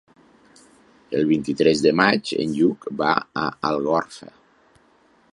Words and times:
El 1.17 1.27
vint-i-tres 1.31 1.83
de 1.87 1.91
maig 1.99 2.31
en 2.45 2.55
Lluc 2.59 2.87
va 3.01 3.11
a 3.43 3.43
Algorfa. 3.69 4.33